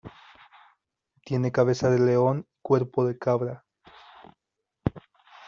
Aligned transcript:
Tiene 1.23 1.51
cabeza 1.51 1.91
de 1.91 1.99
león 1.99 2.47
y 2.49 2.57
cuerpo 2.63 3.05
de 3.05 3.19
cabra. 3.19 3.65